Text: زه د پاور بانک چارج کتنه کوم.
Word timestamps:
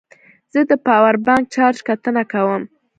زه 0.53 0.59
د 0.69 0.71
پاور 0.85 1.15
بانک 1.25 1.43
چارج 1.55 1.77
کتنه 1.87 2.23
کوم. 2.31 2.61